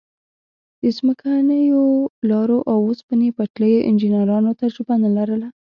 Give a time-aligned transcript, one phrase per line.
[0.81, 1.83] د ځمکنیو
[2.29, 5.47] لارو او اوسپنې پټلیو انجنیرانو تجربه نه لرله.